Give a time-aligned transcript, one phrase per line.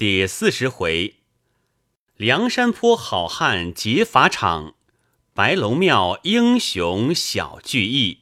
[0.00, 1.16] 第四十回，
[2.16, 4.74] 梁山坡好汉劫法场，
[5.34, 8.20] 白龙庙英雄小聚义。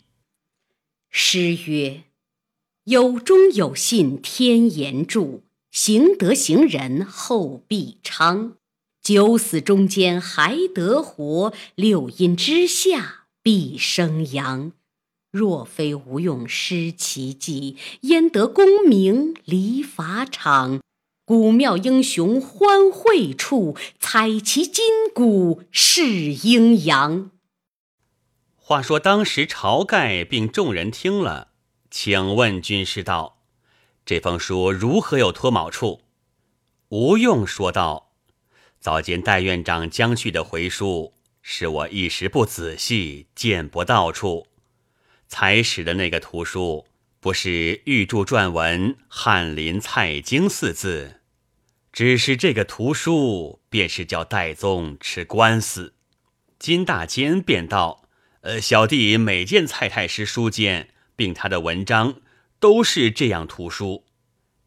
[1.09, 2.03] 诗曰
[2.87, 8.57] ：“有忠有信天言助，行德行仁后必昌。
[9.01, 14.73] 九死中间还得活，六阴之下必生阳。
[15.31, 20.81] 若非无用施奇计，焉得功名离法场？”
[21.29, 27.33] 古庙英雄欢会处，采其筋骨是阴阳。
[28.57, 31.49] 话说当时晁盖并众人听了，
[31.91, 33.43] 请问军师道
[34.07, 36.01] ：“这封书如何有脱卯处？”
[36.89, 38.13] 吴用说道
[38.81, 44.47] ：“早见戴院长将去的回书，是我一时不仔细，见不到处。
[45.27, 46.87] 才使的那个图书，
[47.21, 51.17] 不是玉柱撰文‘翰林蔡京’四字。”
[51.99, 55.95] 只是这个图书，便是叫戴宗吃官司。
[56.57, 58.05] 金大坚便道
[58.43, 62.21] ：“呃，小弟每见蔡太师书间，并他的文章，
[62.61, 64.05] 都是这样图书。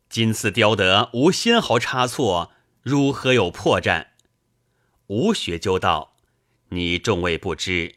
[0.09, 4.07] 今次雕得无纤毫差错，如何有破绽？”
[5.07, 6.17] 吴学究道
[6.71, 7.95] ：“你众位不知，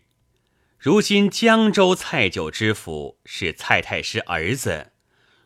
[0.78, 4.92] 如今江州蔡九知府是蔡太师儿子。”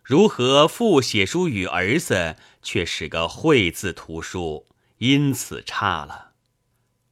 [0.08, 6.30] 如何父写书与儿子，却是个会字图书，因此差了。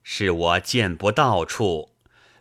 [0.02, 1.90] 是我见不到处，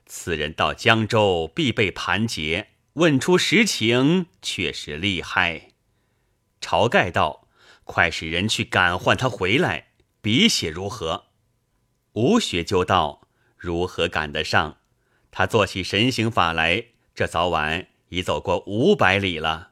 [0.05, 5.71] 此人到江州必被盘结，问出实情，却是厉害。
[6.61, 7.49] 晁盖道
[7.83, 9.87] ：“快使人去赶唤他回来，
[10.21, 11.25] 笔写如何？”
[12.15, 13.27] 吴学究道
[13.59, 14.77] ：“如何赶得上？
[15.31, 19.71] 他做起神行法来，这早晚已走过五百里了。”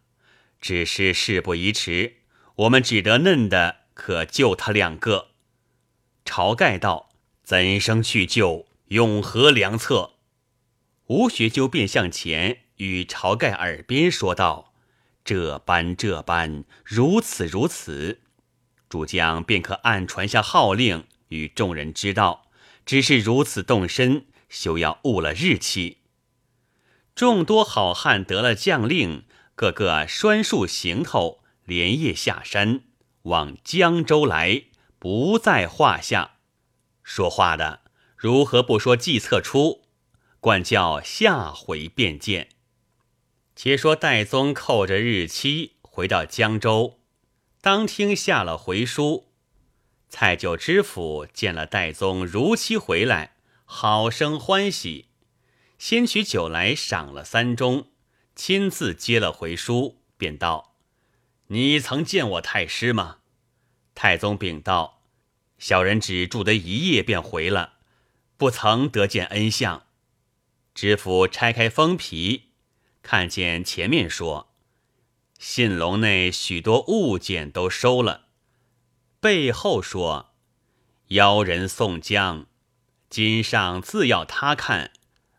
[0.63, 2.19] 只是事不宜迟，
[2.55, 5.31] 我们只得嫩的可救他两个。
[6.23, 7.09] 晁盖道
[7.43, 8.65] ：“怎生去救？
[8.85, 10.13] 永何良策？”
[11.07, 14.73] 吴学究便向前与晁盖耳边说道
[15.25, 18.21] ：“这般这般，如此如此。”
[18.87, 22.47] 诸将便可暗传下号令，与众人知道。
[22.85, 25.97] 只是如此动身，休要误了日期。
[27.13, 29.25] 众多好汉得了将令。
[29.55, 32.81] 个个拴束行头，连夜下山，
[33.23, 34.63] 往江州来，
[34.99, 36.37] 不在话下。
[37.03, 37.81] 说话的
[38.15, 39.83] 如何不说计策出？
[40.39, 42.49] 管教下回便见。
[43.55, 46.99] 且说戴宗扣着日期回到江州，
[47.61, 49.29] 当听下了回书。
[50.09, 53.35] 蔡九知府见了戴宗如期回来，
[53.65, 55.07] 好生欢喜，
[55.77, 57.85] 先取酒来赏了三盅。
[58.35, 60.75] 亲自接了回书，便道
[61.47, 63.19] ：“你曾见我太师吗？”
[63.93, 65.03] 太宗禀道
[65.59, 67.73] ：“小人只住得一夜便回了，
[68.37, 69.85] 不曾得见恩相。”
[70.73, 72.49] 知府拆开封皮，
[73.03, 74.49] 看见前面说
[75.37, 78.25] ：“信笼内许多物件都收了。”
[79.21, 80.33] 背后说
[81.09, 82.47] ：“邀人宋江，
[83.11, 84.91] 今上自要他看，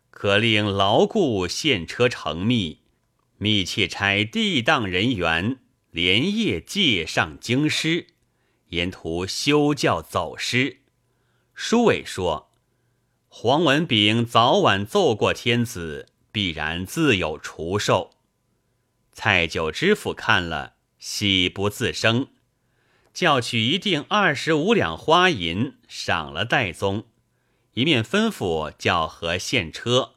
[0.09, 2.79] 可令牢固现车成密。”
[3.37, 5.59] 密切差地当人员
[5.91, 8.07] 连夜借上京师，
[8.69, 10.81] 沿途休教走失。
[11.53, 12.51] 书伟说
[13.27, 18.11] ：“黄文炳早晚奏过天子，必然自有除授。”
[19.11, 22.27] 蔡九知府看了，喜不自胜，
[23.13, 27.05] 叫取一定二十五两花银赏了戴宗，
[27.73, 30.15] 一面吩咐叫和献车，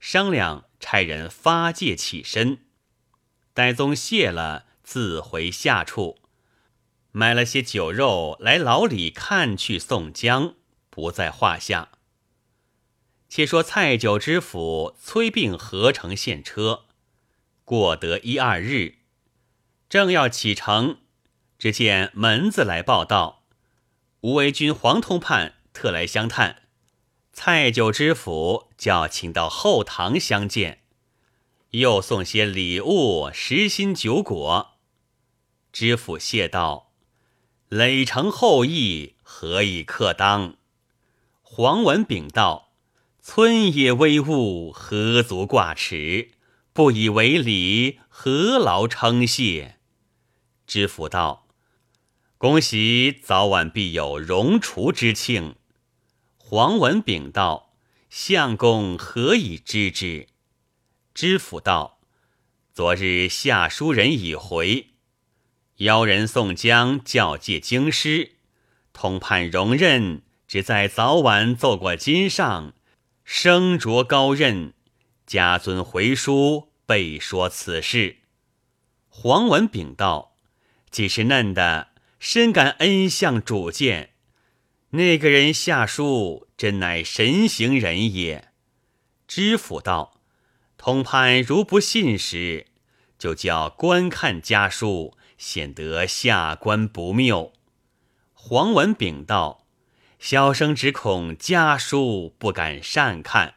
[0.00, 0.64] 商量。
[0.80, 2.64] 差人发戒起身，
[3.52, 6.18] 戴宗谢了，自回下处，
[7.12, 10.54] 买了些酒肉来牢里看去宋江，
[10.88, 11.90] 不在话下。
[13.28, 16.86] 且说蔡九知府催病合成献车，
[17.64, 18.96] 过得一二日，
[19.88, 20.98] 正要启程，
[21.56, 23.44] 只见门子来报道，
[24.22, 26.59] 吴为军黄通判特来相探。
[27.32, 30.82] 蔡九知府叫请到后堂相见，
[31.70, 34.72] 又送些礼物、实心酒果。
[35.72, 36.92] 知府谢道
[37.70, 40.56] ：“累成厚意，何以克当？”
[41.40, 42.72] 黄文炳道
[43.22, 46.32] ：“村野微物，何足挂齿？
[46.72, 49.78] 不以为礼，何劳称谢？”
[50.66, 51.46] 知府道
[52.36, 55.54] ：“恭喜，早晚必有荣除之庆。”
[56.50, 57.74] 黄文炳道
[58.10, 60.26] ：“相公何以知之？”
[61.14, 62.00] 知府道
[62.74, 64.88] ：“昨日下书人已回，
[65.76, 68.32] 邀人宋江教诫京师，
[68.92, 72.74] 通判容任只在早晚奏过金上，
[73.22, 74.74] 升擢高任。
[75.28, 78.16] 家尊回书备说此事。
[79.08, 80.36] 黄文炳道
[80.90, 84.09] ：“既是嫩的，深感恩相主见。
[84.90, 88.52] 那个人下书，真乃神行人也。”
[89.28, 90.20] 知府道
[90.76, 92.66] ：“通判如不信时，
[93.18, 97.54] 就叫观看家书。”显得下官不谬。
[98.34, 99.64] 黄文炳道
[100.20, 103.54] ：“小生只恐家书不敢善看，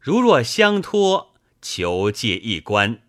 [0.00, 1.32] 如若相托，
[1.62, 3.02] 求借一官。”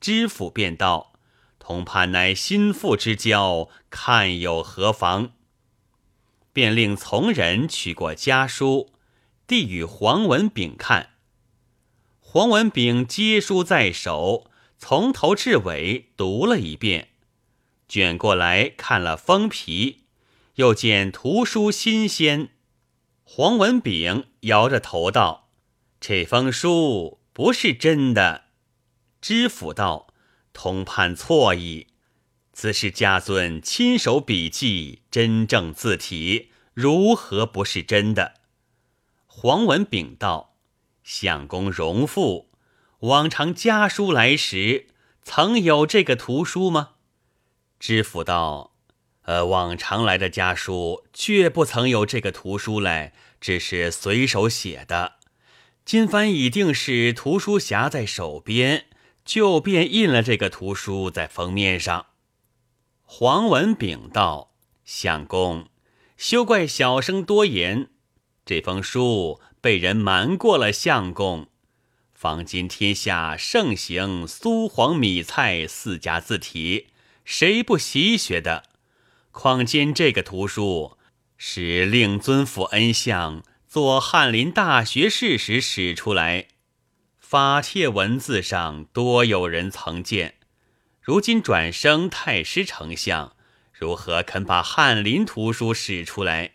[0.00, 1.12] 知府便道
[1.60, 5.32] ：“同判乃心腹之交，看有何妨？”
[6.54, 8.94] 便令从人取过家书，
[9.46, 11.10] 递与黄文炳看。
[12.20, 14.50] 黄文炳接书在手。
[14.76, 17.08] 从头至尾读了一遍，
[17.88, 20.02] 卷过来看了封皮，
[20.56, 22.50] 又见图书新鲜。
[23.22, 25.48] 黄文炳摇着头道
[26.00, 28.48] ：“这封书不是真的。”
[29.22, 30.08] 知府道
[30.52, 31.86] ：“通判错矣，
[32.54, 38.34] 此是家尊亲手笔记，真正字体，如何不是真的？”
[39.26, 40.54] 黄文炳道
[41.04, 42.48] ：“相公荣父。”
[43.04, 44.86] 往常家书来时，
[45.22, 46.92] 曾有这个图书吗？
[47.78, 48.72] 知府道
[49.26, 55.16] ：“呃，往常来的家书，却不曾有这个图书来，只是随手写的。
[55.84, 58.86] 今番已定是图书匣在手边，
[59.22, 62.06] 就便印了这个图书在封面上。”
[63.06, 64.52] 黄文炳道
[64.84, 65.68] ：“相公，
[66.16, 67.90] 休怪小生多言，
[68.44, 71.46] 这封书被人瞒过了，相公。”
[72.12, 76.88] 方今天下盛行苏黄米菜四家字体，
[77.24, 78.64] 谁不习学的？
[79.30, 80.96] 况兼这个图书
[81.36, 86.48] 是令尊府恩相做翰林大学士时使出来，
[87.18, 90.36] 法帖文字上多有人曾见。
[91.04, 93.36] 如今转生太师丞相，
[93.74, 96.52] 如何肯把翰林图书使出来？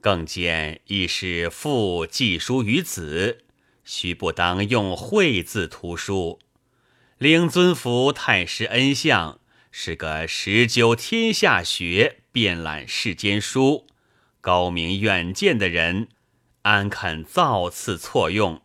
[0.00, 3.44] 更见亦是父寄书于子。
[3.84, 6.40] 须不当用讳字图书。
[7.18, 9.38] 令尊服太师恩相
[9.70, 13.86] 是个识究天下学、遍览世间书、
[14.40, 16.08] 高明远见的人，
[16.62, 18.60] 安肯造次错用？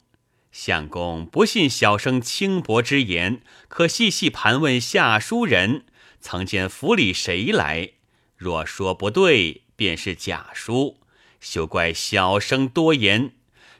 [0.54, 5.84] 相公不信小生轻薄之言，可细细盘问下书人，
[6.22, 7.94] 曾见府里谁来？
[8.38, 11.00] 若说不对，便是假书。
[11.42, 13.34] 休怪小生多言。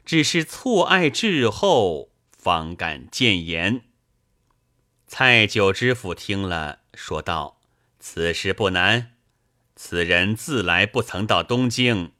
[0.04, 3.82] 只是错爱至后，方敢谏言。
[5.06, 7.60] 蔡九知府听了，说道
[7.98, 9.12] ：“此事不难。
[9.76, 12.12] 此人自来不曾到东京，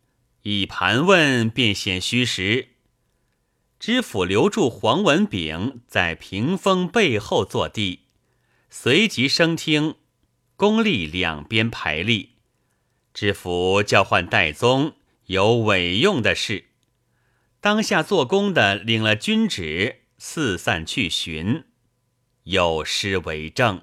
[0.43, 2.69] 一盘问便显虚实。”
[3.86, 8.04] 知府留住黄文炳在屏风背后坐地，
[8.70, 9.96] 随即升听，
[10.56, 12.31] 公吏两边排立。
[13.12, 14.94] 知府叫唤戴宗，
[15.26, 16.69] 有委用的事。
[17.60, 21.64] 当下做工的领了军旨，四散去寻，
[22.44, 23.82] 有诗为证：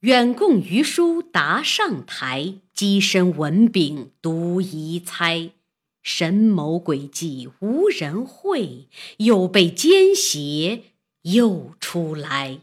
[0.00, 5.52] 远贡余书达上台，跻身文炳独疑猜。
[6.02, 10.82] 神谋诡计无人会，又被奸邪
[11.22, 12.60] 诱出来。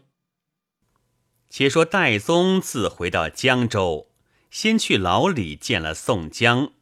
[1.48, 4.08] 且说戴宗自回到江州，
[4.50, 6.72] 先去牢里见了宋江，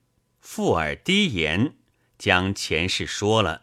[0.41, 1.75] 附耳低言。
[2.19, 3.63] 将前事说了，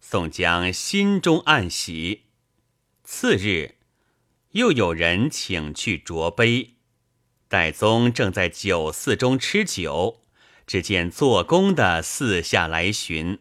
[0.00, 2.22] 宋江心中暗喜。
[3.02, 3.74] 次日，
[4.52, 6.74] 又有人请去酌杯。
[7.48, 10.23] 戴宗正在酒肆中吃酒，
[10.66, 13.38] 只见做工的四下来寻，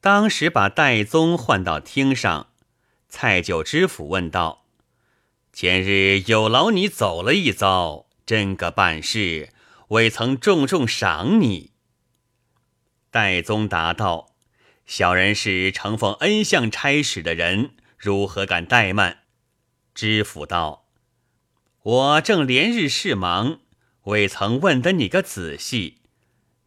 [0.00, 2.48] 当时把戴宗唤到厅上。
[3.08, 4.64] 蔡九知府问道
[5.52, 9.50] ：“前日有劳你走了一遭，真个办事，
[9.88, 11.72] 未曾重重赏你。”
[13.12, 14.32] 戴宗答道
[14.86, 19.24] ：“小人是承奉恩相差使的人，如何敢怠慢？”
[19.94, 20.86] 知府道
[21.84, 23.60] ：“我正连日事忙，
[24.04, 25.98] 未曾问得你个仔细。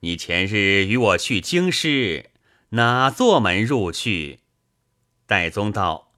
[0.05, 2.29] 你前日与我去京师，
[2.69, 4.41] 哪座门入去？”
[5.25, 6.11] 戴宗道：“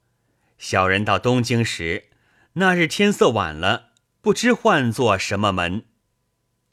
[0.58, 2.10] 小人到东京时，
[2.52, 5.86] 那日天色晚了，不知唤作什么门。”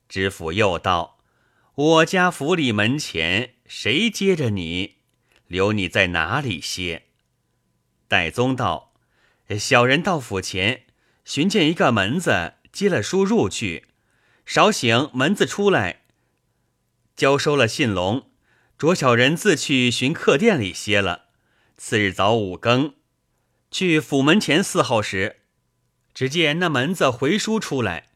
[0.10, 1.20] 知府又道。
[1.76, 4.96] 我家府里门前谁接着你？
[5.48, 7.04] 留你在哪里歇？
[8.10, 8.94] 戴宗道
[9.58, 10.84] ：“小人到府前，
[11.24, 13.88] 寻见一个门子，接了书入去，
[14.46, 16.02] 少醒门子出来，
[17.16, 18.30] 交收了信龙，
[18.78, 21.26] 着小人自去寻客店里歇了。
[21.78, 22.96] 次日早五更，
[23.72, 25.38] 去府门前伺候时，
[26.14, 28.10] 只见那门子回书出来，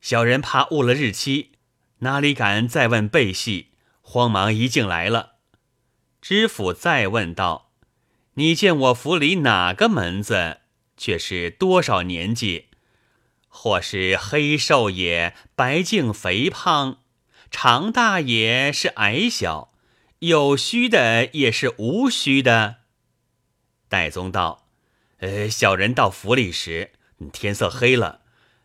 [0.00, 1.52] 小人怕误了日期，
[1.98, 3.68] 哪里敢再问背细，
[4.00, 5.34] 慌忙一进来了。
[6.20, 7.72] 知府再问道
[8.34, 10.58] ：“你见我府里哪个门子？
[10.96, 12.66] 却是多少年纪？
[13.48, 16.98] 或是黑瘦也，白净肥胖，
[17.50, 19.72] 常大爷是矮小，
[20.20, 22.76] 有须的也是无须的？”
[23.88, 24.68] 戴宗道
[25.18, 26.92] ：“呃，小人到府里时，
[27.32, 28.20] 天色黑了；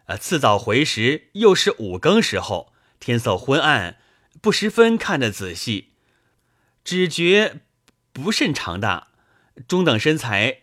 [0.06, 3.98] 呃，次早回时，又是五更时候，天色昏暗，
[4.42, 5.94] 不十分看得仔细。”
[6.86, 7.62] 只觉
[8.14, 9.08] 不甚长大，
[9.68, 10.60] 中等身材，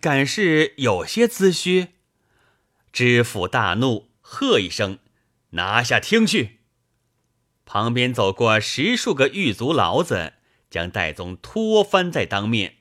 [0.00, 1.90] 敢是有些资须。
[2.92, 4.98] 知府大怒，喝一声
[5.50, 6.58] ：“拿下听去！”
[7.72, 10.34] 旁边走过十数个狱卒牢子，
[10.68, 12.74] 将戴宗拖翻在当面。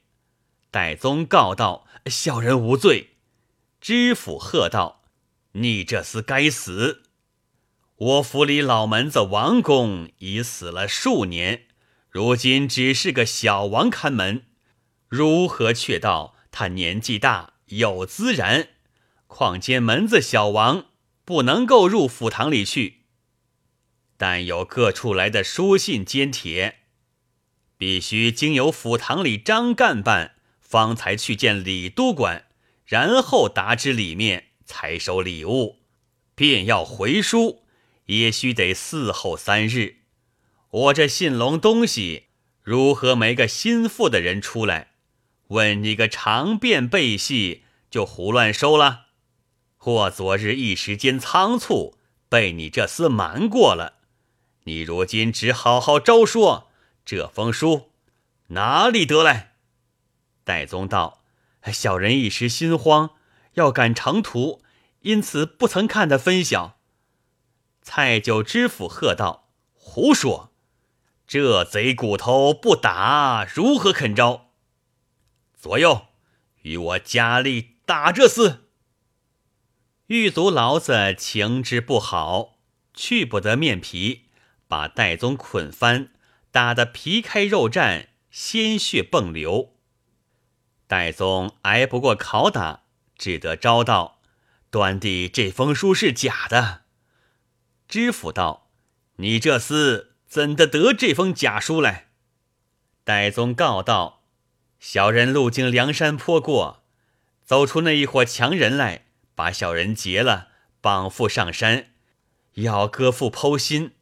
[0.69, 3.11] 戴宗告道：“小人无罪。”
[3.79, 5.03] 知府喝道
[5.53, 7.03] ：“你这厮该死！
[7.95, 11.67] 我府里老门子王公已死了数年。”
[12.11, 14.43] 如今只是个小王看门，
[15.07, 18.67] 如何却道他年纪大有资然？
[19.27, 20.87] 况且门子小王
[21.23, 23.00] 不能够入府堂里去，
[24.21, 26.81] 但有各处来的书信笺帖，
[27.75, 32.45] 必须经由府堂里张干办，方才去见李督管，
[32.85, 35.79] 然后达知里面才收礼物，
[36.35, 37.63] 便要回书，
[38.05, 40.01] 也须得伺候三日。
[40.69, 42.25] 我这信龙东西，
[42.61, 44.91] 如何没个心腹的人出来？
[45.47, 49.07] 问你个长便背细，就胡乱收了？
[49.77, 51.97] 或昨日一时间仓促，
[52.29, 54.00] 被你这厮瞒过了？
[54.63, 56.69] 你如今只好好招说，
[57.03, 57.91] 这封书
[58.47, 59.55] 哪里得来？
[60.43, 61.23] 戴宗道
[61.73, 63.11] ：“小人一时心慌，
[63.53, 64.61] 要赶长途，
[65.01, 66.77] 因此不曾看得分晓。”
[67.81, 70.51] 蔡九知府喝道：“胡说！”
[71.25, 74.51] 这贼骨头不打，如何肯招？
[75.55, 76.07] 左右，
[76.63, 78.57] 与我加力打这厮。
[80.07, 82.57] 狱卒老子情之不好，
[82.93, 84.25] 去不得面皮，
[84.71, 86.13] 把戴宗捆翻，
[86.49, 89.75] 打得皮开肉绽，鲜血迸流。
[90.87, 92.83] 戴宗挨不过拷打，
[93.17, 94.21] 只得招道
[94.71, 96.83] ：“端地这封书是假的。”
[97.89, 98.69] 知府道
[99.19, 102.07] ：“你这厮。”怎的得这封假书来？
[103.03, 104.23] 戴宗告道
[104.79, 106.85] ：“小人路经梁山坡过，
[107.43, 110.47] 走出那一伙强人来，把小人劫了，
[110.79, 111.89] 绑缚上山，
[112.53, 113.95] 要割腹剖心。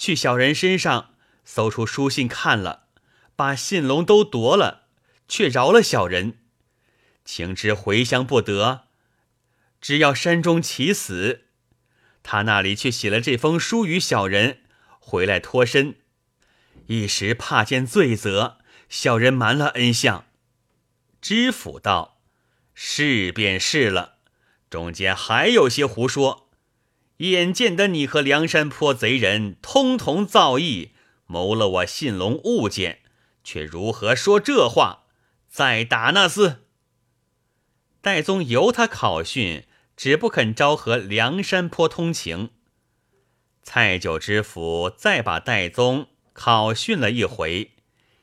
[0.00, 1.10] 去小人身上
[1.44, 2.86] 搜出书信看了，
[3.36, 4.86] 把信龙都夺了，
[5.28, 6.38] 却饶了小人。
[7.26, 8.84] 情知回乡不得，
[9.78, 11.42] 只要山中起死。
[12.22, 14.62] 他那里却写了这封书与小人。”
[14.98, 15.96] 回来脱身，
[16.86, 20.24] 一时怕见罪责，小人瞒了恩相。
[21.20, 22.20] 知府道
[22.72, 24.14] ：“是便是了，
[24.70, 26.49] 中间还有些胡说。
[27.28, 30.92] 眼见得你和梁山坡贼人通同造意，
[31.26, 33.00] 谋了我信龙物件，
[33.44, 35.04] 却如何说这话？
[35.48, 36.56] 再打那厮。”
[38.00, 42.50] 戴宗由他考训，只不肯招和梁山坡通情。
[43.62, 47.72] 蔡九知府再把戴宗考训了一回，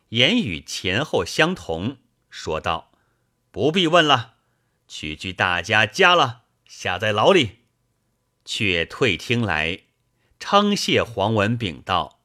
[0.10, 1.98] 言语前后相同，
[2.32, 2.92] 说道
[3.52, 4.38] ：“不必问了，
[4.88, 7.57] 取居大家家了，下在牢里。”
[8.48, 9.82] 却退厅来，
[10.40, 12.22] 称谢黄文炳道：“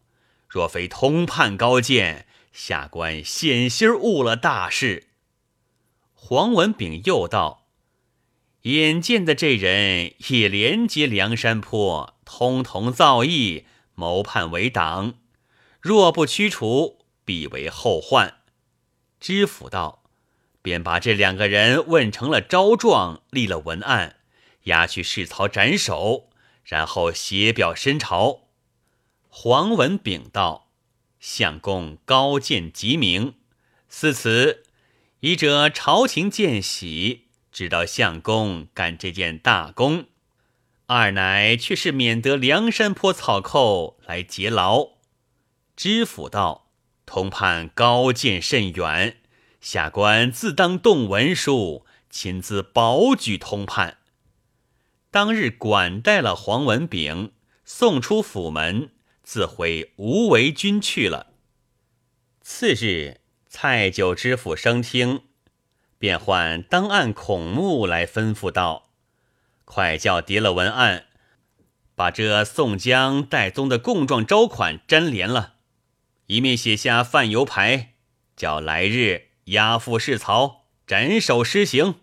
[0.49, 5.09] 若非通判高见，下官险些误了大事。”
[6.14, 7.67] 黄文炳又道
[8.62, 15.14] ：“眼见的这人也连接梁山坡。”通同造意，谋叛为党，
[15.81, 18.38] 若不驱除，必为后患。
[19.21, 20.05] 知府道，
[20.62, 24.21] 便把这两个人问成了招状，立了文案，
[24.64, 26.28] 押去市曹斩首，
[26.64, 28.42] 然后写表申朝。
[29.28, 30.69] 黄文炳道
[31.19, 33.35] ：“相公高见极明，
[33.88, 34.64] 似此
[35.21, 40.07] 一者朝廷见喜，知道相公干这件大功。”
[40.87, 44.90] 二乃却是免得梁山坡草寇来劫牢。
[45.75, 46.69] 知府道
[47.07, 49.16] ：“通判高见甚远，
[49.61, 53.99] 下官自当动文书，亲自保举通判。”
[55.12, 57.33] 当日管带了黄文炳，
[57.66, 58.92] 送出府门，
[59.23, 61.35] 自回无为军去了。
[62.40, 65.25] 次日，蔡九知府升听，
[65.99, 68.88] 便唤当案孔目来吩咐道
[69.66, 71.04] ：“快叫叠了文案，
[71.95, 75.57] 把这宋江、戴宗的供状招款粘连了，
[76.28, 77.97] 一面写下范油牌，
[78.35, 81.97] 叫来日押赴市曹，斩首施行。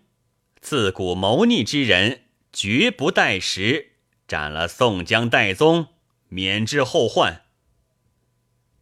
[0.60, 3.92] 自古谋逆之人。”绝不待时，
[4.26, 5.88] 斩了宋江、戴宗，
[6.28, 7.42] 免之后患。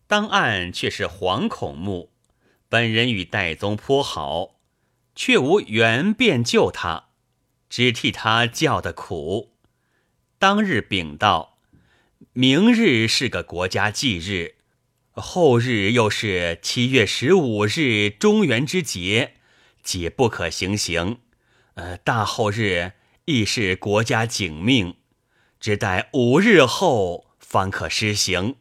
[0.07, 2.11] 当案却是惶恐目，
[2.69, 4.57] 本人与戴宗颇好，
[5.15, 7.11] 却无缘便救他，
[7.69, 9.55] 只替他叫的苦。
[10.39, 11.59] 当日禀道：
[12.33, 14.55] 明日是个国家忌日，
[15.13, 19.35] 后日又是七月十五日中元之节，
[19.83, 21.19] 皆不可行刑。
[21.75, 22.93] 呃，大后日。
[23.30, 24.94] 亦是国家警命，
[25.61, 28.56] 只待五日后方可施行。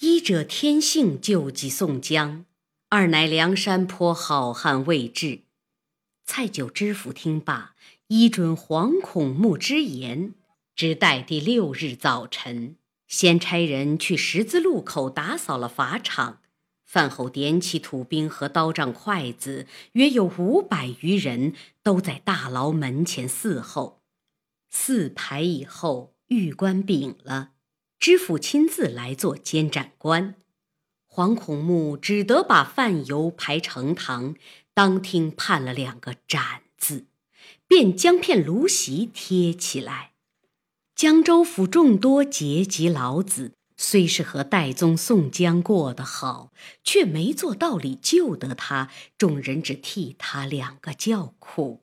[0.00, 2.44] 一者天性救济宋江，
[2.90, 5.44] 二乃梁山坡好汉未至。
[6.26, 7.74] 蔡九知府听罢，
[8.08, 10.34] 依准惶恐目之言，
[10.74, 12.76] 只待第六日早晨，
[13.08, 16.42] 先差人去十字路口打扫了法场。
[16.96, 24.00] 饭后，点起土兵和刀杖、筷子，约有五百余人，都在大牢门前伺候。
[24.70, 27.50] 四排以后，狱官禀了，
[28.00, 30.36] 知府亲自来做监斩官。
[31.04, 34.34] 黄孔目只得把范由排成堂，
[34.72, 37.04] 当庭判了两个斩字，
[37.68, 40.12] 便将片芦席贴起来。
[40.94, 43.52] 江州府众多结级老子。
[43.76, 46.52] 虽是和戴宗、宋江过得好，
[46.82, 48.90] 却没做道理救得他。
[49.18, 51.82] 众人只替他两个叫苦。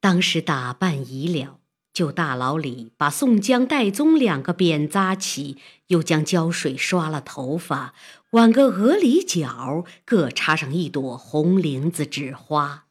[0.00, 1.60] 当时打扮已了，
[1.92, 5.56] 就大牢里把宋江、戴宗两个扁扎起，
[5.88, 7.94] 又将胶水刷了头发，
[8.30, 12.86] 挽个鹅梨角，各插上一朵红绫子纸花，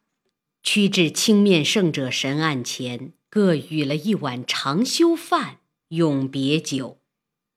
[0.62, 6.99] 驱至青面圣者神案前，各与了一碗长修饭，永别酒。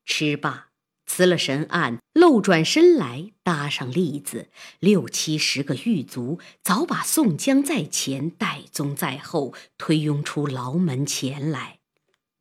[0.05, 0.69] 吃罢，
[1.07, 11.79] 辞了神案，露转身来，搭上栗子，六七十个狱卒早把宋江在前，戴宗在后，推拥出牢门前来。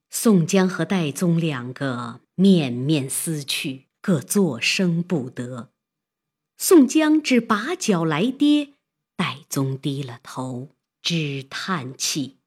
[0.10, 5.70] 宋江和戴宗两个面面思去，各作声不得。
[6.58, 8.74] 宋江只把脚来跌，
[9.16, 10.70] 戴宗低了头，
[11.02, 12.41] 只叹气。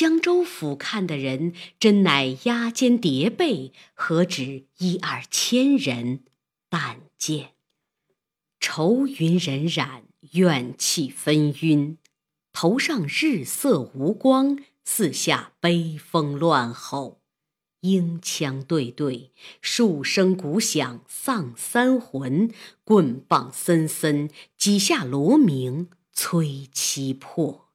[0.00, 6.20] 江州府看的人，真乃压肩叠背，何止一二千人？
[6.70, 7.50] 但见
[8.58, 11.98] 愁云荏苒，怨气纷纭，
[12.50, 17.20] 头上日色无光，四下悲风乱吼，
[17.82, 22.50] 鹰枪对对，数声鼓响丧三魂，
[22.84, 27.69] 棍棒森森，几下锣鸣催七魄。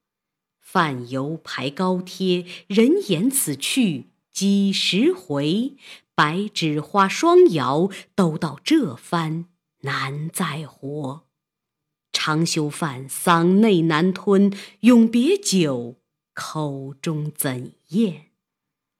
[0.75, 5.77] 饭油排高贴，人言此去几十回。
[6.13, 9.45] 白纸花双摇，都道这番
[9.83, 11.23] 难再活。
[12.11, 15.95] 长修饭嗓内难吞，永别酒
[16.33, 18.23] 口中怎咽？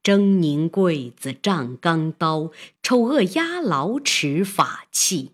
[0.01, 5.33] 狰狞刽子仗钢刀，丑恶压牢持法器。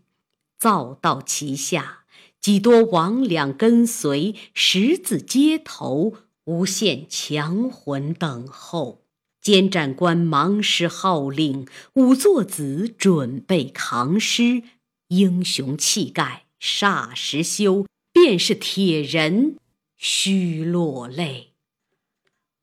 [0.57, 2.05] 造道旗下
[2.39, 6.15] 几多魍魉跟随，十字街头。
[6.45, 9.03] 无限强魂等候，
[9.41, 14.63] 监斩官忙施号令，五座子准备扛尸，
[15.09, 19.57] 英雄气概霎时休，便是铁人
[19.97, 21.53] 须落泪。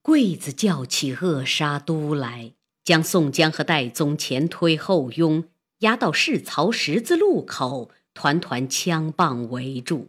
[0.02, 5.44] 刽子叫起扼杀都来，将宋江和戴宗前推后拥，
[5.80, 10.08] 押到市曹十字路口，团团枪棒围住，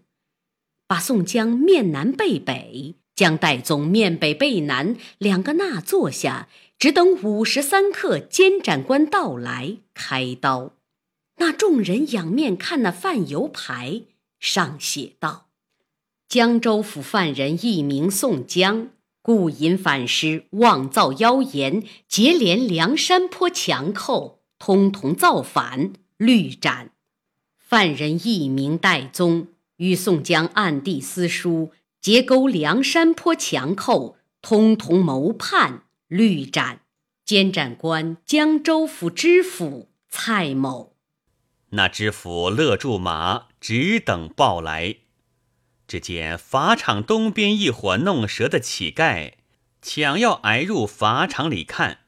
[0.88, 2.96] 把宋江面南背北。
[3.20, 10.72] 将戴宗面北背南，两个那坐下，只等五时三刻，监斩官到来开刀。
[11.36, 14.04] 那众人仰面看那范油牌，
[14.40, 15.50] 上写道
[16.30, 18.88] ：“江州府犯人一名宋江，
[19.22, 26.92] 故引反诗，妄造妖言，结连梁山坡强寇，通通造反，律斩。
[27.58, 31.72] 犯人一名戴宗，与宋江暗地私书。”
[32.02, 36.82] 结勾梁山坡强寇，通通谋叛，律斩。
[37.26, 40.96] 监斩官江州府知府蔡某。
[41.72, 44.96] 那知府勒住马，只等报来。
[45.88, 49.34] 只见法场东边一伙弄蛇的乞丐，
[49.82, 52.00] 抢要挨入法场里看。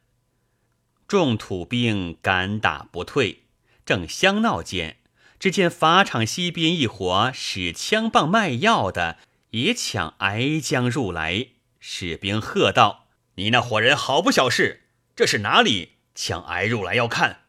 [1.08, 3.44] 众土兵敢打不退，
[3.86, 4.98] 正相闹间，
[5.38, 9.18] 只见法场西边一伙使枪棒卖药的
[9.52, 11.48] 也抢挨将入来。
[11.80, 14.82] 士兵喝道：“你那伙人好不小事！
[15.16, 15.94] 这是哪里？
[16.14, 17.42] 抢挨入来要看。”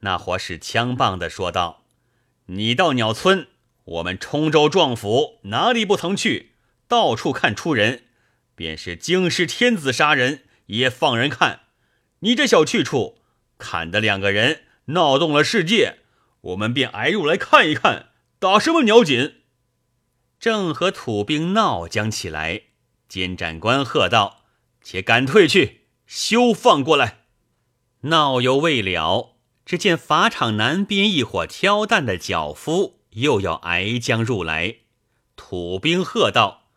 [0.00, 1.84] 那伙使枪棒的说道
[2.46, 3.48] ：“你到鸟村，
[3.84, 6.52] 我们冲州壮府哪里不曾去？
[6.86, 8.04] 到处看出人，
[8.54, 11.62] 便是京师天子杀人也放人看。
[12.20, 13.18] 你这小去处，
[13.58, 15.98] 砍的两个人闹动了世界，
[16.40, 19.34] 我们便挨入来看一看，打什么鸟紧？”
[20.38, 22.62] 正和土兵闹僵起来。
[23.08, 24.42] 监斩官喝道
[24.82, 27.24] ：“且赶退去，休放过来！”
[28.02, 34.76] 闹犹未了，只见法场南边一伙挑担的脚夫又要挨将入来。
[35.36, 36.68] 土兵喝道：“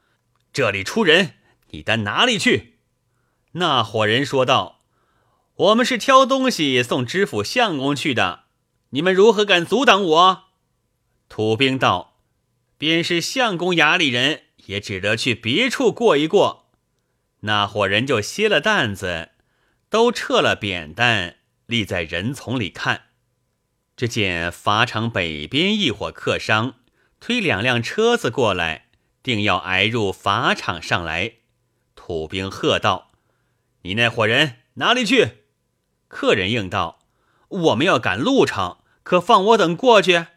[0.54, 1.36] 这里出人，
[1.71, 2.80] 你担哪里去？”
[3.54, 4.80] 那伙人说道
[5.56, 8.45] ：“我们是挑东西送知府相公去的，
[8.91, 10.43] 你们如何敢阻挡我？”
[11.28, 12.11] 土兵道
[12.82, 16.72] ：“便是相公衙里人。”也只得去别处过一过，
[17.41, 19.32] 那伙人就歇了担子，
[19.89, 23.06] 都撤了扁担，立在人丛里看。
[23.98, 26.76] 只见法场北边一伙客商
[27.20, 28.86] 推两辆车子过来，
[29.24, 31.34] 定要挨入法场上来。
[31.96, 33.12] 土兵喝道
[33.82, 35.39] ：“你那伙人哪里去？”
[36.08, 37.00] 客人应道
[37.50, 40.28] ：“我们要赶路程，可放我等过去？”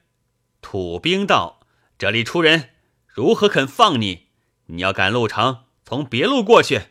[0.62, 1.60] 土兵道
[1.98, 2.70] ：“这里出人。”
[3.14, 4.26] 如何肯放你？
[4.66, 6.82] 你要赶路程，从别路过去。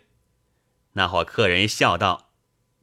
[0.94, 2.30] 那伙客人笑道：“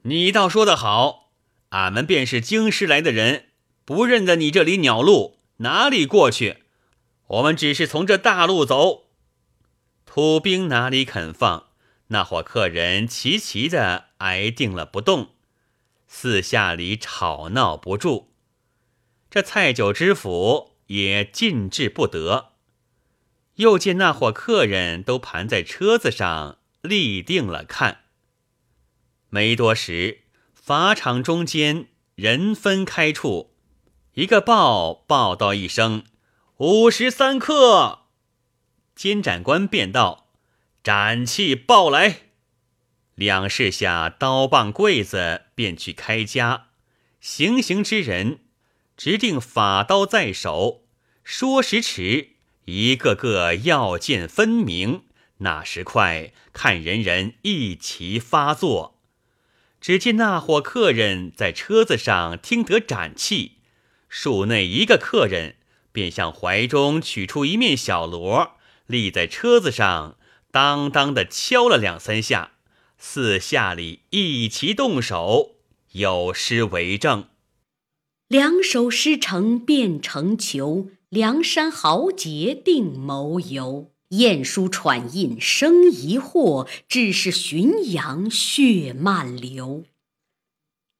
[0.04, 1.30] 你倒说得好，
[1.70, 3.46] 俺们便是京师来的人，
[3.86, 6.64] 不认得你这里鸟路，哪里过去？
[7.28, 9.04] 我们只是从这大路走。”
[10.04, 11.68] 土兵哪里肯放？
[12.08, 15.30] 那伙客人齐齐的挨定了不动，
[16.06, 18.34] 四下里吵闹不住。
[19.30, 22.50] 这蔡九知府也禁制不得。
[23.56, 28.04] 又见那伙客人都盘在车子上立定了看。
[29.28, 30.22] 没多时，
[30.52, 33.54] 法场中间人分开处，
[34.14, 36.04] 一个报报道一声
[36.58, 38.06] ：“五十三克。”
[38.96, 40.32] 监斩官便道
[40.82, 42.22] ：“斩器报来。”
[43.14, 46.68] 两士下刀棒柜子，便去开家。
[47.20, 48.40] 行刑之人，
[49.02, 50.82] 直定法刀在手，
[51.24, 52.32] 说时迟。
[52.66, 55.04] 一个个要见分明，
[55.38, 59.00] 那时快看人人一齐发作。
[59.80, 63.52] 只见那伙客人在车子上听得斩气，
[64.10, 65.56] 数内一个客人
[65.92, 70.18] 便向怀中取出一面小锣，立在车子上，
[70.50, 72.50] 当当的敲了两三下，
[72.98, 75.52] 四下里一齐动手，
[75.92, 77.30] 有诗为证：
[78.30, 80.90] 两首诗成变成球。
[81.08, 89.82] 梁山豪杰定谋游，晏殊喘印生疑惑，致是浔阳血漫流。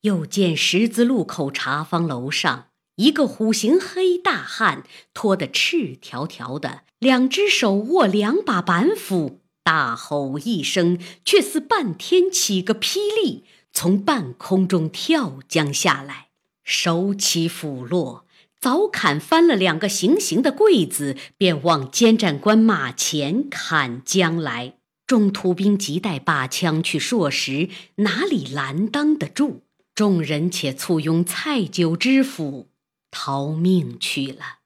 [0.01, 2.67] 又见十字路口茶坊楼上，
[2.97, 4.83] 一个虎形黑大汉，
[5.15, 16.30] 拖得赤条条的，两只手握两把板斧，大吼一声，却似半天起个霹雳，从半空中跳将下来，
[16.65, 18.27] 手起斧落。
[18.61, 24.75] 早砍翻了两个行刑的柜子，便往监斩官马前砍将来。
[25.07, 29.63] 众土兵急待把枪去搠石，哪里拦当得住？
[29.95, 32.69] 众人且簇拥蔡九知府
[33.11, 34.59] 逃命去了。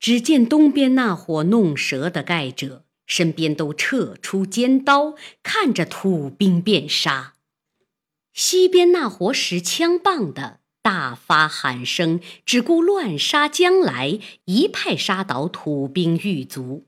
[0.00, 7.34] 只见东边那伙弄蛇的盖者，身边都撤出尖刀，看着土兵便杀；
[8.38, 10.60] 西边那伙使枪棒的。
[10.80, 16.86] 大发喊声，只顾乱杀将来，一派杀倒土兵狱卒。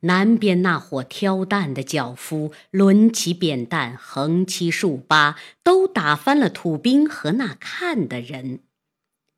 [0.00, 8.60] 南边那伙挑担的脚夫，抡起扁担，横七竖八，都打翻了土兵和那看的人。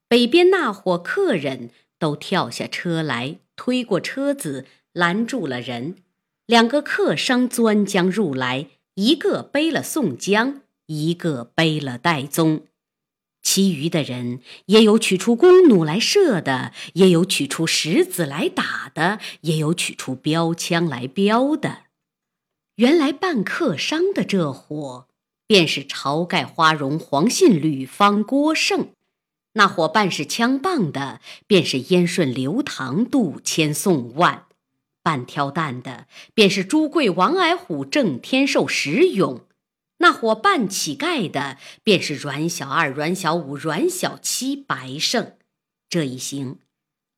[0.06, 5.96] 北边那伙客人都跳下车来，推过车子，拦住了人。
[6.46, 12.66] 两个客商钻将入来，一个背了宋江，一个背了戴宗。
[13.42, 21.78] 其余的人也有取出弓弩来射的，也有取出石子来打的，也有取出标枪来标的。
[22.76, 25.08] 原来扮客商的这伙，
[25.48, 28.92] 便是晁盖、花荣、黄信、吕方、郭盛；
[29.54, 34.46] 那伙办事枪棒的，便是燕顺、刘唐、杜迁、宋万；
[35.02, 39.40] 半挑担的便是朱贵、王矮虎、郑天寿、石勇；
[40.02, 45.34] 那伙半乞丐的便是阮小二、阮小五、阮小七、白胜。
[45.88, 46.58] 这一行，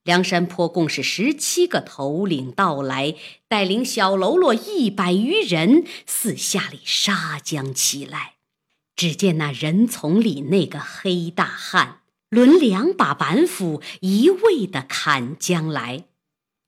[0.02, 3.14] 梁山坡共是十七个头领到来，
[3.48, 8.34] 带领小喽啰一百余人，四下里杀将起来。
[8.94, 16.04] 只见那人丛里那个黑大汉，抡两把板斧，一味的砍将来。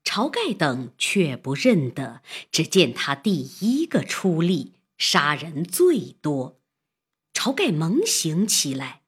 [0.02, 6.60] 晁盖等却不认得，只见他第一个出力，杀人最多。
[7.34, 9.02] 晁盖猛醒起来。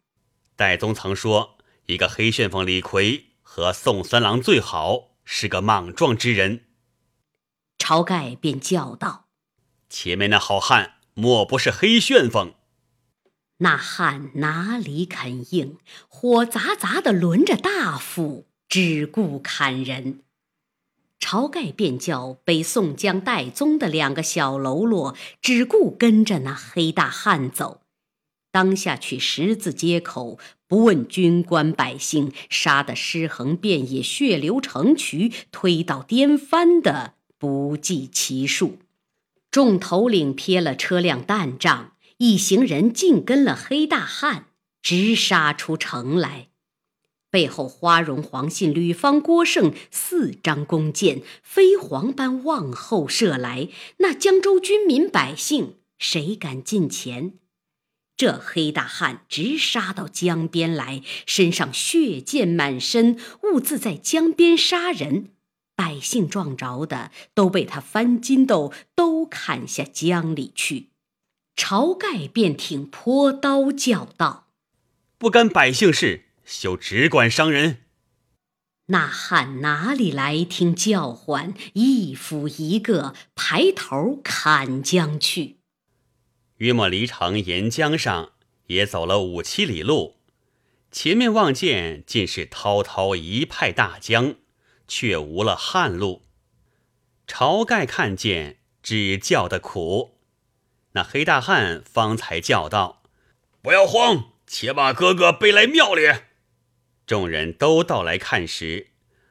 [0.55, 6.67] 戴宗曾说，一个黑旋风李逵和宋三郎最好，是个莽撞之人。
[7.79, 9.29] 晁盖便叫道
[9.89, 12.55] ：“前面那好汉莫不是黑旋风？”
[13.61, 20.23] 那汉哪里肯应，火砸砸的抡着大斧，只顾砍人。
[21.21, 27.83] 晁盖便叫背宋江、戴宗的两个小喽啰，只顾跟着那黑大汉走。
[28.51, 38.79] 当下去十字街口，不问军官百姓，杀得尸横遍野，血流成渠，推倒颠翻的不计其数。
[39.51, 44.47] 众头领撇了车辆担仗，一行人尽跟了黑大汉，
[44.81, 46.49] 直杀出城来。
[47.31, 57.35] 背后花荣、黄信、吕方、郭盛四张弓箭飞蝗般往后射来，那江州军民百姓谁敢近前？
[58.17, 65.31] 这黑大汉直杀到江边来，身上血溅满身，兀自在江边杀人。
[65.77, 70.89] 百姓撞着的都被他翻筋斗，都砍下江里去。
[71.55, 74.49] 晁盖便挺坡刀叫道
[75.19, 77.85] ：“不干百姓事！”休只管伤人！
[78.87, 81.53] 那汉哪里来听叫唤？
[81.75, 85.59] 一斧一个，排头砍将去。
[86.57, 88.33] 约莫离城沿江上
[88.69, 90.17] 也走了五七里路，
[90.91, 94.37] 前面望见尽是滔滔一派大江，
[94.89, 96.23] 却无了旱路。
[97.27, 100.19] 晁盖看见，只叫得苦。
[100.93, 103.03] 那黑大汉方才叫道
[103.61, 106.05] ：“不要慌，且把哥哥背来庙里。”
[107.09, 108.89] 众人都到来看时，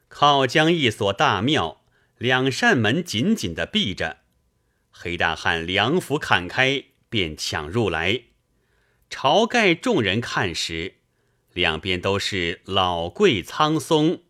[0.07, 1.83] 靠江一所大庙，
[2.17, 4.17] 两扇门紧紧的闭着。
[4.89, 8.23] 黑大汉两斧砍开，便抢入来。
[9.11, 10.95] 晁盖众人看时，
[11.53, 14.23] 两边都是老桂苍松，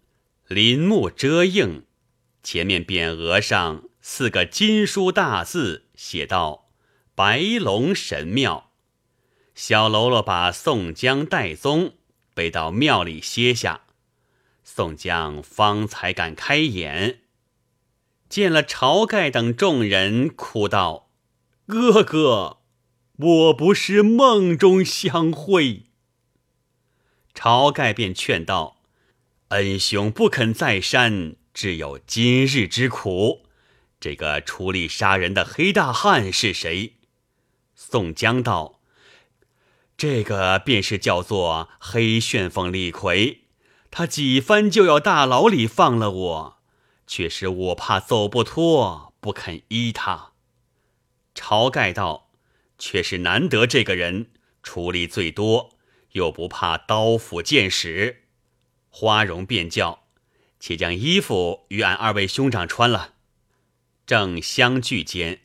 [0.50, 1.86] 林木遮映，
[2.44, 6.68] 前面匾额上四个金书大字，写道
[7.16, 8.74] ：“白龙神庙。”
[9.56, 11.94] 小喽啰把宋江、戴宗。
[12.38, 13.82] 背到庙里歇下，
[14.64, 17.22] 宋江方才敢开眼，
[18.30, 21.10] 见了晁盖等众人，哭道
[21.66, 22.60] ：“哥哥，
[23.18, 25.86] 我不是梦中相会。”
[27.34, 28.82] 晁盖便劝道
[29.50, 33.48] ：“恩兄不肯再山，只有今日之苦。
[34.00, 36.98] 这个出力杀人的黑大汉是谁？”
[37.74, 38.77] 宋江道。
[39.98, 43.40] 这个便是叫做黑旋风李逵，
[43.90, 46.58] 他几番就要大牢里放了我，
[47.08, 50.34] 却是我怕走不脱，不肯依他。
[51.34, 52.30] 晁盖道
[52.78, 54.30] ：“却是难得这个人
[54.62, 55.72] 出力最多，
[56.12, 58.26] 又不怕刀斧剑矢。”
[58.90, 60.04] 花荣便叫
[60.60, 63.16] ：“且将衣服与俺二位兄长穿了。”
[64.06, 65.42] 正相聚间，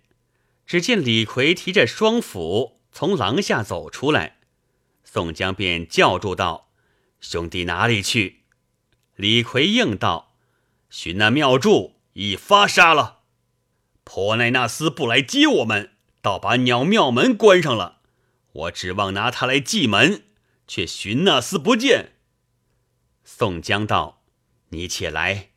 [0.66, 4.40] 只见李逵提着双斧从廊下走出来。
[5.04, 6.70] 宋江便叫住道
[7.20, 8.44] ：“兄弟哪里去？”
[9.16, 10.34] 李逵应道
[10.88, 13.20] ：“寻那庙祝已发杀了，
[14.04, 18.00] 婆奈那厮不来接我们，倒把鸟庙门关上了。
[18.52, 20.24] 我指望拿他来祭门，
[20.66, 22.12] 却寻那厮不见。”
[23.24, 24.24] 宋江道
[24.70, 25.50] ：“你且来，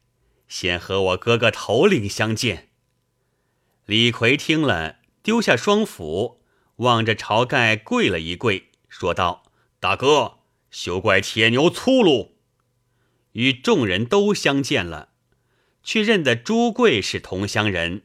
[0.47, 2.69] 先和我哥哥头领相见。”
[3.85, 6.41] 李逵听了，丢下双斧，
[6.77, 9.43] 望着晁盖跪了一跪，说道。
[9.81, 10.39] 大哥，
[10.71, 12.37] 休怪铁牛粗鲁。
[13.33, 15.09] 与众人都相见了，
[15.83, 18.03] 却认得朱贵是同乡人，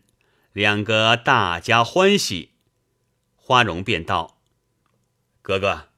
[0.52, 2.50] 两个大家欢喜。
[3.36, 4.40] 花荣便道
[5.40, 5.90] ：“哥哥，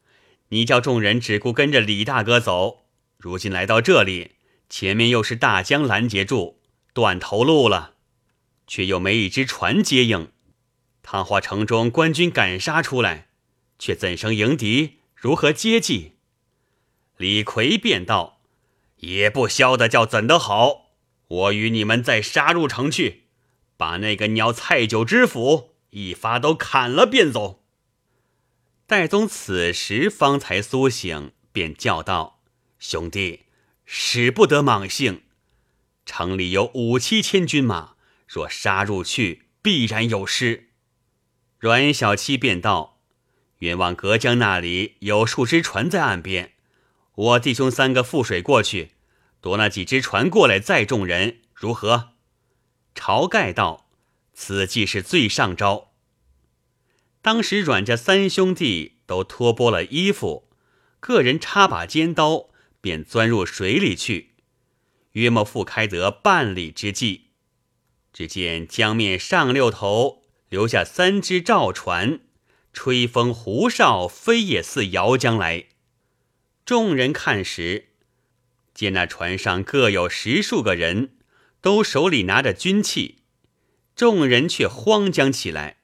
[0.51, 2.85] 你叫众人只顾跟着李大哥走，
[3.17, 4.33] 如今来到这里，
[4.69, 6.61] 前面又是大江拦截住，
[6.93, 7.95] 断头路了，
[8.67, 10.31] 却又没一只船接应。
[11.03, 13.31] 唐花城中官军赶杀出来，
[13.83, 16.13] 却怎生迎敌？”如何接济？
[17.17, 18.41] 李逵便道
[18.99, 20.93] ：“也不消得叫怎的好？
[21.27, 23.25] 我与你们再杀入城去，
[23.77, 27.65] 把那个鸟蔡九知府一发都砍了，便走。”
[28.87, 32.41] 戴宗此时方才苏醒，便叫道
[32.79, 33.47] ：“兄弟，
[33.85, 35.23] 使不得莽性。
[36.07, 37.95] 城里有五七千军马，
[38.29, 40.69] 若杀入去，必然有失。”
[41.59, 42.92] 阮小七便道
[43.63, 46.55] ：“远望隔江那里有数只船在岸边，
[47.15, 48.91] 我弟兄三个覆水过去，
[49.41, 52.15] 夺那几只船过来载众人，如何？”
[52.93, 53.89] 晁盖道
[54.35, 55.93] ：“此计是最上招。”
[57.23, 60.49] 当时阮家三兄弟都脱剥了衣服，
[60.99, 62.49] 个人插把尖刀，
[62.81, 64.35] 便钻入水里去。
[65.13, 67.27] 约莫复开得半里之际，
[68.13, 72.19] 只见江面上六头留下三只赵船，
[72.73, 75.67] 吹风胡哨，飞也似摇将来。
[76.65, 77.89] 众人看时，
[78.73, 81.17] 见那船上各有十数个人，
[81.61, 83.19] 都手里拿着军器，
[83.95, 85.79] 众人却慌将起来。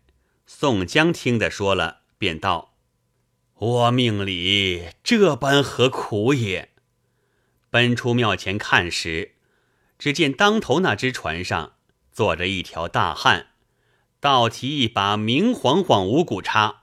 [0.46, 2.74] 宋江听得说了，便道
[3.58, 6.70] ：“我命里这般何苦也？”
[7.70, 9.34] 奔出庙前看时，
[9.98, 11.74] 只见当头那只船上
[12.10, 13.48] 坐着一条大汉，
[14.20, 16.77] 倒提一把明晃晃五谷叉，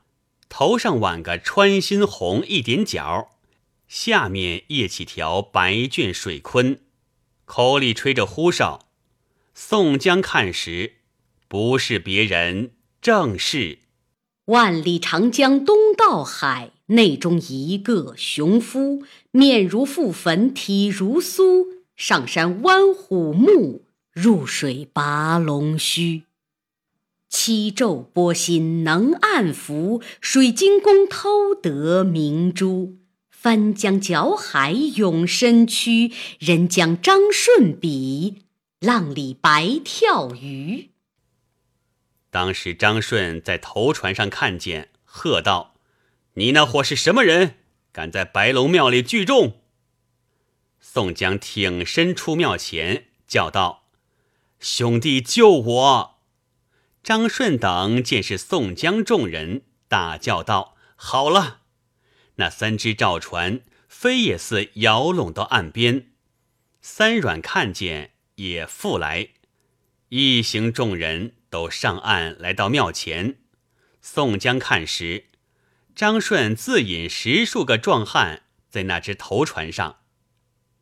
[0.49, 3.29] 头上挽个穿心红一点角，
[3.87, 6.79] 下面掖起条白绢水坤，
[7.45, 8.87] 口里吹着呼哨。
[9.53, 10.95] 宋江看时，
[11.47, 12.71] 不是别人。
[13.01, 13.79] 正是
[14.45, 21.67] 万里长江东到海，内中一个雄夫，面如覆粉，体如酥。
[21.95, 26.23] 上山弯虎目，入水拔龙须。
[27.29, 32.97] 七昼波心能暗伏，水晶宫偷得明珠。
[33.29, 38.43] 翻江搅海永身躯，人将张顺比，
[38.79, 40.89] 浪里白跳鱼。
[42.31, 45.75] 当时张顺在头船上看见，喝道
[46.33, 47.55] ：“你那伙是什么人？
[47.91, 49.59] 敢在白龙庙里聚众？”
[50.81, 53.83] 宋江挺身出庙前，叫道
[54.59, 56.14] ：“兄弟救我！”
[57.05, 61.61] 张顺等见是宋江众人，大叫道：“好了！”
[62.37, 66.07] 那三只赵船飞也似摇拢到岸边，
[66.81, 69.29] 三阮看见也复来，
[70.09, 71.33] 一行众人。
[71.51, 73.37] 都上岸来到庙前，
[74.01, 75.25] 宋江看时，
[75.95, 79.99] 张顺自引十数个壮汉在那只头船上，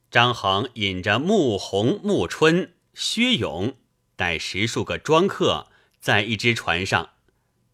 [0.09, 3.77] 张衡引着穆弘、穆春、薛勇
[4.15, 5.67] 带十数个庄客
[6.03, 7.11] 在一只船上，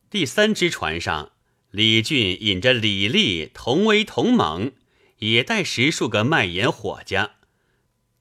[0.07, 1.31] 第三只船上，
[1.71, 4.73] 李俊引着李立、同威、同猛
[5.17, 7.37] 也带十数个卖盐伙家，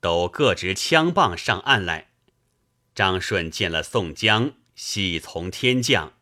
[0.01, 2.09] 都各执枪棒上岸来。
[2.94, 4.55] 张顺见了宋江。
[4.75, 6.14] 喜从天降，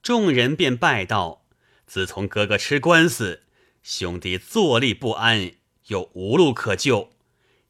[0.00, 1.44] 众人便拜道
[1.86, 3.42] ：“自从哥哥吃官司，
[3.82, 5.52] 兄弟坐立不安，
[5.88, 7.10] 又无路可救。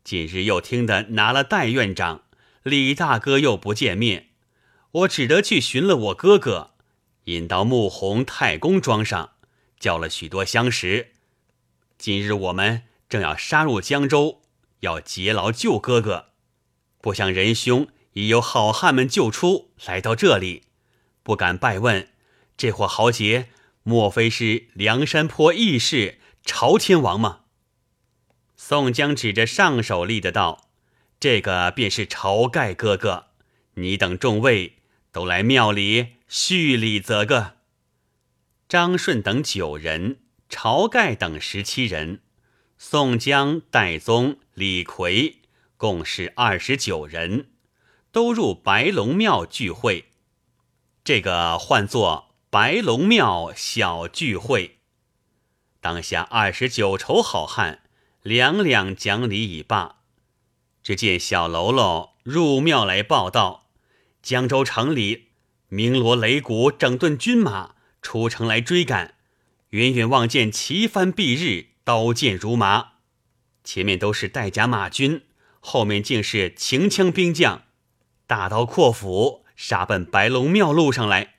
[0.05, 2.23] 今日又听得拿了戴院长，
[2.63, 4.29] 李大哥又不见面，
[4.93, 6.73] 我只得去寻了我哥哥，
[7.25, 9.33] 引到穆弘太公庄上，
[9.79, 11.13] 叫了许多相识。
[11.99, 14.43] 今日我们正要杀入江州，
[14.81, 16.31] 要劫牢救哥哥，
[17.01, 20.65] 不想仁兄。”已有好汉们救出来到这里，
[21.23, 22.09] 不敢拜问。
[22.57, 23.51] 这伙豪杰，
[23.85, 27.43] 莫非是梁山坡义士朝天王吗？
[28.57, 30.71] 宋江指着上手立的道
[31.21, 33.27] ：“这个便是晁盖哥哥。
[33.75, 34.79] 你等众位
[35.13, 37.57] 都来庙里叙礼则个。”
[38.69, 42.21] 张顺等九人，晁盖等十七人，
[42.79, 45.43] 宋江、戴宗、李逵
[45.77, 47.51] 共是二十九人。
[48.13, 50.07] 都入白龙庙聚会，
[51.05, 54.79] 这个唤作白龙庙小聚会。
[55.81, 57.83] 当下二十九筹好汉
[58.23, 60.01] 两两讲礼已罢，
[60.83, 63.70] 只见小喽啰入庙来报道：
[64.23, 65.29] 江州城里
[65.69, 69.15] 鸣锣擂鼓，整顿军马出城来追赶，
[69.71, 72.93] 远远望见旗帆蔽日，刀剑如麻，
[73.65, 75.23] 前面都是带甲马军，
[75.61, 77.63] 后面竟是秦枪兵将。
[78.27, 81.35] 大刀阔斧杀奔白龙庙路上来，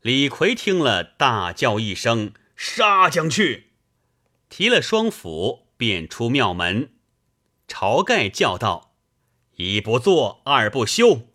[0.00, 3.70] 李逵听了，大叫一声：“杀将去！”
[4.48, 6.90] 提了双斧，便出庙门。
[7.66, 8.94] 晁盖叫道
[9.56, 11.28] ：“一不做二不休，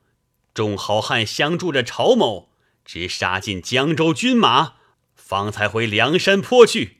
[0.59, 2.49] 众好汉相助着晁某，
[2.83, 4.73] 直杀进江州军马，
[5.15, 6.97] 方才回梁山坡去。”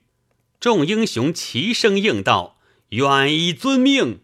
[0.62, 2.56] 众英雄齐声应道
[2.92, 4.22] ：“愿意遵命。”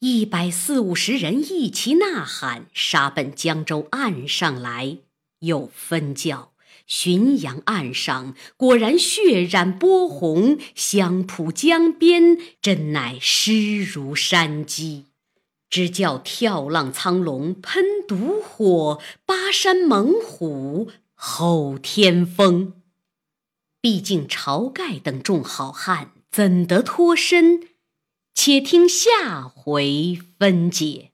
[0.00, 5.00] 一百四五十人一齐呐喊，杀奔江州岸上来。
[5.40, 6.52] 又分教
[6.88, 15.05] 浔阳岸上，果然血染波红；相扑江边，真乃尸如山鸡。
[15.68, 22.82] 只叫跳浪苍龙喷毒火，巴山猛虎吼天风。
[23.80, 27.68] 毕竟晁盖等众好汉怎得脱身？
[28.34, 31.05] 且听下回分解。